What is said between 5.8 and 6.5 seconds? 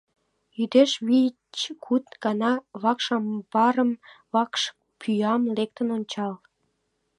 ончал.